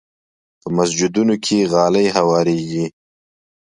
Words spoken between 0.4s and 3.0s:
په مسجدونو کې غالۍ هوارېږي.